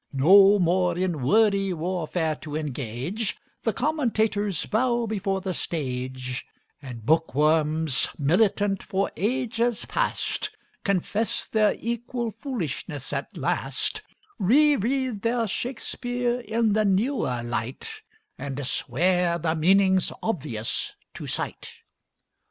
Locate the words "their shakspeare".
15.21-16.39